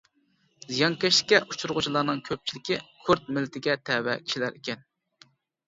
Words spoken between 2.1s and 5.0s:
كۆپچىلىكى كۇرد مىللىتىگە تەۋە كىشىلەر ئىكەن.